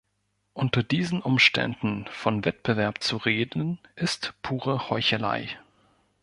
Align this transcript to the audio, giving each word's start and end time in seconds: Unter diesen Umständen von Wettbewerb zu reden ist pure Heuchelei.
Unter 0.55 0.81
diesen 0.81 1.21
Umständen 1.21 2.07
von 2.09 2.43
Wettbewerb 2.43 3.03
zu 3.03 3.17
reden 3.17 3.77
ist 3.95 4.33
pure 4.41 4.89
Heuchelei. 4.89 5.47